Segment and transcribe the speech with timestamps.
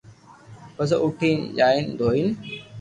[0.75, 2.27] پسو اوٺين جيلين دوھين